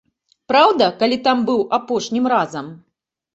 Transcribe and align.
Праўда, 0.51 0.87
калі 1.01 1.19
там 1.27 1.43
быў 1.49 1.61
апошнім 1.79 2.25
разам?! 2.35 2.73